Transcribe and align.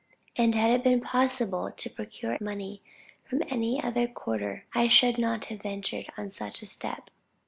And 0.35 0.55
had 0.55 0.71
it 0.71 0.83
been 0.83 0.99
possible 0.99 1.69
to 1.71 1.89
procure 1.91 2.35
money 2.41 2.81
from 3.23 3.43
any 3.49 3.79
other 3.83 4.07
quarter, 4.07 4.65
I 4.73 4.87
should 4.87 5.19
not 5.19 5.45
have 5.45 5.61
ventured 5.61 6.09
on 6.17 6.31
such 6.31 6.63
a 6.63 6.65
step. 6.65 7.11